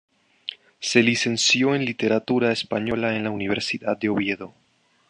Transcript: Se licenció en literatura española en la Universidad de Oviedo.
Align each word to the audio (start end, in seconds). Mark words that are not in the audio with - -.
Se 0.79 1.03
licenció 1.03 1.75
en 1.75 1.85
literatura 1.85 2.51
española 2.51 3.15
en 3.15 3.23
la 3.25 3.29
Universidad 3.29 3.95
de 3.97 4.09
Oviedo. 4.09 4.51